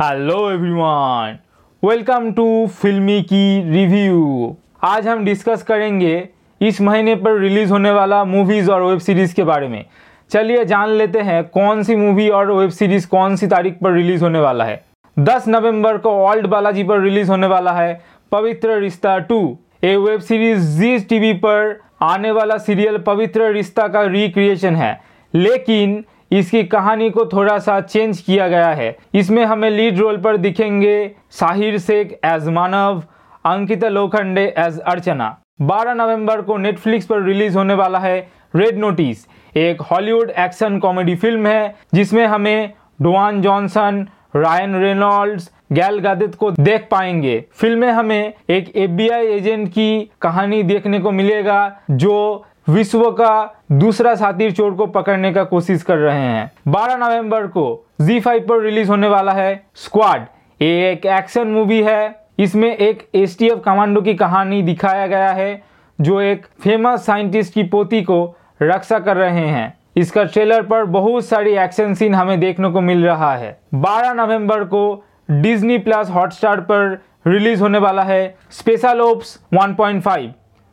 Hello 0.00 0.38
everyone 0.50 1.38
welcome 1.82 2.30
to 2.32 2.66
फिल्मी 2.80 3.22
की 3.22 3.72
review 3.72 4.56
आज 4.84 5.06
हम 5.08 5.24
डिस्कस 5.24 5.62
करेंगे 5.62 6.28
इस 6.60 6.80
महीने 6.80 7.14
पर 7.14 7.38
रिलीज़ 7.38 7.70
होने 7.72 7.90
वाला 7.90 8.22
मूवीज़ 8.24 8.70
और 8.70 8.82
वेब 8.82 8.98
सीरीज़ 8.98 9.34
के 9.34 9.44
बारे 9.44 9.68
में। 9.68 9.84
चलिए 10.30 10.64
जान 10.64 10.88
लेते 10.88 11.20
हैं 11.20 11.42
कौन 11.44 11.82
सी 11.82 11.96
मूवी 11.96 12.28
और 12.28 12.52
वेब 12.52 12.70
सीरीज़ 12.70 13.06
कौन 13.08 13.36
सी 13.36 13.46
तारीख 13.46 13.78
पर 13.82 13.92
रिलीज़ 13.92 14.24
होने 14.24 14.40
वाला 14.40 14.64
है। 14.64 14.84
10 15.16 15.48
नवंबर 15.48 15.98
को 15.98 16.10
ओल्ड 16.26 16.46
बालाजी 16.46 16.84
पर 16.84 17.00
रिलीज़ 17.00 17.30
होने 17.30 17.46
वाला 17.46 17.72
है 17.72 18.00
Pavitra 18.32 18.78
Rishta 18.80 19.18
two. 19.18 19.38
A 19.84 19.96
web 19.96 20.20
series 20.20 20.80
Zee 20.80 20.98
TV 20.98 21.32
पर 21.32 21.80
आने 22.02 22.30
वाला 22.30 22.58
सीरियल 22.58 22.98
पवित्र 22.98 23.50
रिश्ता 23.52 23.88
का 23.88 24.02
रिक्रिएशन 24.02 24.76
है। 24.76 25.00
लेकिन 25.34 26.04
इसकी 26.30 26.62
कहानी 26.64 27.08
को 27.10 27.24
थोड़ा 27.26 27.58
सा 27.58 27.80
चेंज 27.80 28.20
किया 28.20 28.48
गया 28.48 28.68
है। 28.70 28.96
इसमें 29.14 29.44
हमें 29.44 29.70
लीड 29.70 29.98
रोल 29.98 30.16
पर 30.16 30.36
दिखेंगे 30.36 31.10
साहिर 31.30 31.78
शेख 31.78 32.18
एज 32.24 32.48
मानव, 32.48 33.02
अंकिता 33.44 33.88
लोखंडे 33.88 34.44
एज 34.58 34.78
अर्चना। 34.80 35.36
12 35.62 35.94
नवंबर 35.94 36.40
को 36.42 36.56
नेटफ्लिक्स 36.58 37.06
पर 37.06 37.22
रिलीज़ 37.22 37.56
होने 37.58 37.74
वाला 37.74 37.98
है 37.98 38.18
रेड 38.56 38.78
नोटिस 38.78 39.26
एक 39.56 39.80
हॉलीवुड 39.82 40.30
एक्शन 40.30 40.78
कॉमेडी 40.78 41.14
फ़िल्म 41.16 41.46
है, 41.46 41.74
जिसमें 41.94 42.26
हमें 42.26 42.72
डुआन 43.02 43.40
जॉनसन 43.42 44.06
रायन 44.36 44.74
रेनॉल्ड्स 44.74 45.50
गैल 45.72 45.98
गादित 46.00 46.34
को 46.34 46.50
देख 46.52 46.86
पाएँगे। 46.90 47.44
फ़िल्म 47.52 47.78
में 47.80 47.90
हमें 47.90 48.32
एक 48.50 48.70
एफबीआई 48.76 49.26
एजेंट 49.26 49.68
की 49.68 50.10
कहानी 50.22 50.62
देखने 50.62 50.98
को 51.00 51.10
मिलेगा, 51.12 51.80
जो 51.90 52.44
विश्व 52.68 53.10
का 53.10 53.62
दूसरा 53.72 54.14
साथी 54.14 54.50
चोर 54.50 54.72
को 54.74 54.86
पकड़ने 54.86 55.32
का 55.32 55.42
कोशिश 55.44 55.82
कर 55.82 55.96
रहे 55.96 56.20
हैं। 56.20 56.50
12 56.68 56.96
नवंबर 56.96 57.46
को 57.46 57.86
Z5 58.02 58.40
पर 58.40 58.60
रिलीज़ 58.60 58.88
होने 58.88 59.08
वाला 59.08 59.32
है 59.32 59.66
स्क्वाड 59.74 60.26
ये 60.62 60.90
एक 60.92 61.06
एक्शन 61.06 61.48
मूवी 61.48 61.82
है। 61.82 62.14
इसमें 62.38 62.76
एक 62.76 63.08
एसटीएफ 63.14 63.60
कमांडो 63.64 64.00
की 64.00 64.14
कहानी 64.14 64.62
दिखाया 64.62 65.06
गया 65.06 65.28
है, 65.28 65.62
जो 66.00 66.20
एक 66.20 66.46
फ़ेमस 66.64 67.06
साइंटिस्ट 67.06 67.54
की 67.54 67.62
पोती 67.62 68.02
को 68.02 68.36
रक्षा 68.62 68.98
कर 68.98 69.16
रहे 69.16 69.46
हैं। 69.46 69.78
इसका 69.96 70.24
ट्रेलर 70.24 70.62
पर 70.62 70.84
बहुत 70.84 71.26
सारी 71.26 71.50
एक्शन 71.50 71.94
सीन 71.94 72.14
हमें 72.14 72.40
देखने 72.40 72.68
को 72.68 72.80
मिल 72.80 73.04
रहा 73.04 73.34
है। 73.36 73.58
12 73.74 74.12
नवंबर 74.12 74.64
को 74.64 75.04
डिज्नी 75.30 75.78
प्लस 75.78 76.10
हॉटस्टार 76.10 76.60
पर 76.60 77.00
रिलीज़ 77.26 77.62
होने 77.62 77.78
वाला 77.78 78.02
है 78.02 78.36
स्पेशल 78.50 79.00
ओप्स 79.00 79.38
1.5 79.54 80.30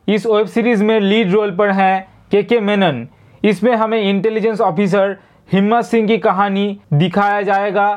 इस 0.08 0.26
वेब 0.26 0.46
सीरीज़ 0.46 0.84
में 0.84 0.98
लीड 1.00 1.32
रोल 1.32 1.50
पर 1.56 1.70
हैं 1.70 2.06
के 2.30 2.42
के 2.42 2.60
मेनन। 2.60 3.06
इसमें 3.42 3.74
हमें 3.76 4.00
इंटेलिजेंस 4.00 4.60
ऑफिसर 4.60 5.16
हिम्मत 5.48 5.84
सिंह 5.84 6.06
की 6.08 6.18
कहानी 6.18 6.78
दिखाया 6.92 7.40
जाएगा। 7.42 7.88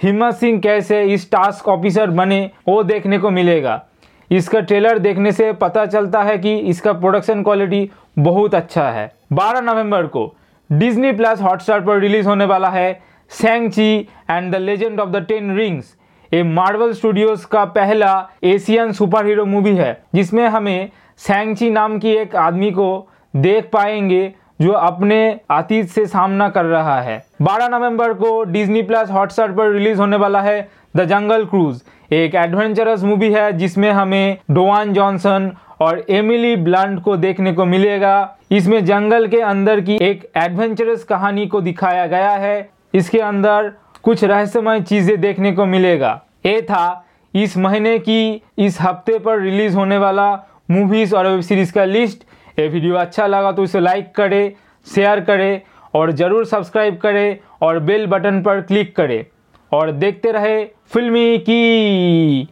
हिम्मत 0.00 0.34
सिंह 0.34 0.60
कैसे 0.60 1.02
इस 1.04 1.30
टास्क 1.30 1.68
ऑफिसर 1.68 2.10
बने, 2.10 2.50
वो 2.68 2.82
देखने 2.82 3.18
को 3.18 3.30
मिलेगा। 3.30 3.82
इसका 4.30 4.60
ट्रेलर 4.60 4.98
देखने 4.98 5.32
से 5.32 5.52
पता 5.52 5.84
चलता 5.86 6.22
है 6.22 6.38
कि 6.38 6.56
इसका 6.56 6.92
प्रोडक्शन 6.92 7.42
क्वालिटी 7.42 7.88
बहुत 8.18 8.54
अच्छा 8.54 8.88
है। 8.90 9.10
12 9.32 9.60
नवंबर 9.62 10.06
को 10.06 10.34
डिज्नी 10.70 11.12
प्लस 11.12 11.40
हॉटस्टार 11.40 11.80
पर 11.80 11.98
रिलीज़ 11.98 12.28
होने 12.28 12.44
वाला 12.44 12.68
है 12.68 12.92
Shang 13.30 13.70
Chi 13.70 14.08
and 14.30 14.52
the 14.52 14.56
Legend 14.56 15.00
of 15.00 15.10
the 15.10 15.24
Ten 15.28 15.56
Rings 15.56 15.94
ये 16.34 16.42
मार्वल 16.42 16.92
स्टूडियोज 16.92 17.44
का 17.44 17.64
पहला 17.66 18.28
एशियन 18.44 18.92
सुपर 18.92 19.26
हीरो 19.26 19.44
मूवी 19.46 19.74
है, 19.76 20.02
जिसमें 20.14 20.46
हमें 20.46 20.90
सैंगची 21.18 21.70
नाम 21.70 21.98
की 21.98 22.12
एक 22.12 22.36
आदमी 22.36 22.70
को 22.70 23.08
देख 23.34 23.68
पाएँगे 23.72 24.32
जो 24.60 24.72
अपने 24.72 25.18
अतीत 25.50 25.88
से 25.88 26.04
सामना 26.06 26.48
कर 26.48 26.64
रहा 26.64 27.00
है। 27.00 27.22
12 27.42 27.68
नवंबर 27.68 28.12
को 28.14 28.42
डिज्नी 28.44 28.82
प्लस 28.82 29.10
हॉटस्टार 29.10 29.52
पर 29.52 29.70
रिलीज़ 29.72 29.98
होने 29.98 30.16
वाला 30.16 30.40
है 30.40 30.68
द 30.96 31.04
जंगल 31.04 31.44
क्रूज 31.44 31.82
एक 32.12 32.34
एडवेंचरस 32.34 33.02
मूवी 33.02 33.30
है, 33.32 33.52
जिसमें 33.52 33.90
हमें 33.90 34.38
डोवान 34.50 34.92
जॉनसन 34.92 35.50
और 35.80 36.04
एमिली 36.10 36.54
ब्लंट 36.56 37.02
को 37.02 37.16
देखने 37.16 37.52
को 37.52 37.64
मिलेगा। 37.64 38.36
इसमें 38.50 38.84
जंगल 38.84 39.26
के 39.26 39.40
अंदर 39.40 39.80
की 39.80 39.96
एक 40.02 40.30
एडवेंचरस 40.36 41.04
कहानी 41.04 41.46
को 41.46 41.60
दिखाया 41.60 42.06
गया 42.06 42.30
है। 42.30 42.68
इसके 42.94 43.18
अंदर 43.20 43.72
कुछ 44.06 44.22
रहस्यमय 44.24 44.80
चीज़ें 44.80 45.20
देखने 45.20 45.50
को 45.52 45.64
मिलेगा। 45.66 46.10
ये 46.46 46.60
था, 46.62 47.04
इस 47.34 47.56
महीने 47.56 47.98
की, 47.98 48.42
इस 48.58 48.80
हफ़्ते 48.80 49.18
पर 49.18 49.40
रिलीज़ 49.40 49.76
होने 49.76 49.98
वाला 49.98 50.32
मूवीज़ 50.70 51.14
और 51.16 51.26
वेब 51.26 51.40
सीरीज़ 51.40 51.72
का 51.72 51.84
लिस्ट। 51.84 52.22
ये 52.58 52.68
वीडियो 52.68 52.94
अच्छा 52.96 53.26
लगा 53.26 53.50
तो 53.52 53.64
इसे 53.64 53.80
लाइक 53.80 54.14
करे, 54.14 54.54
शेयर 54.86 55.20
करें 55.20 55.60
और 55.94 56.12
ज़रूर 56.12 56.44
सब्सक्राइब 56.46 56.96
करें 56.96 57.36
और 57.62 57.78
बेल 57.80 58.06
बटन 58.06 58.40
पर 58.42 58.60
क्लिक 58.60 58.94
करें। 58.96 59.24
और 59.72 59.90
देखते 59.92 60.32
रहे 60.32 60.64
फिल्मी 60.92 61.38
की। 61.40 62.44